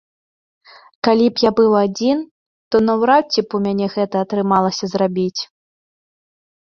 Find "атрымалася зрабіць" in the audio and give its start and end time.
4.29-5.41